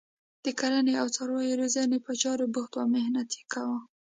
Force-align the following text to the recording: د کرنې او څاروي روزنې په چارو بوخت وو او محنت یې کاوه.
د 0.45 0.47
کرنې 0.59 0.93
او 1.01 1.07
څاروي 1.15 1.51
روزنې 1.61 1.97
په 2.05 2.11
چارو 2.21 2.45
بوخت 2.53 2.71
وو 2.73 2.81
او 2.83 2.87
محنت 2.95 3.29
یې 3.37 3.43
کاوه. 3.53 3.79